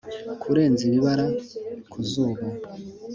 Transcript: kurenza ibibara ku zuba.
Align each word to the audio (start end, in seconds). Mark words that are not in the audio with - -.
kurenza 0.41 0.81
ibibara 0.89 1.25
ku 1.91 1.99
zuba. 2.09 2.45